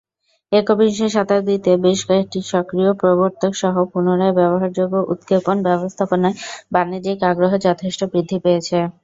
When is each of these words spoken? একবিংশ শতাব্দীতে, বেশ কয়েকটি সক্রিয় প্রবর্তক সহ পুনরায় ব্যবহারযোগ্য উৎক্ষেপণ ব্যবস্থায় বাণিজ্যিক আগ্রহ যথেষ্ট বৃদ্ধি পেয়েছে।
একবিংশ 0.51 0.99
শতাব্দীতে, 1.15 1.71
বেশ 1.83 1.99
কয়েকটি 2.07 2.39
সক্রিয় 2.51 2.91
প্রবর্তক 3.01 3.51
সহ 3.61 3.75
পুনরায় 3.91 4.37
ব্যবহারযোগ্য 4.39 4.95
উৎক্ষেপণ 5.11 5.57
ব্যবস্থায় 5.67 6.35
বাণিজ্যিক 6.73 7.17
আগ্রহ 7.29 7.51
যথেষ্ট 7.67 7.99
বৃদ্ধি 8.11 8.37
পেয়েছে। 8.43 8.77